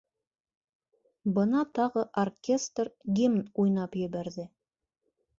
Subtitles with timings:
[1.33, 4.47] Бына тағы оркестр гимн уйнап ебәрҙе.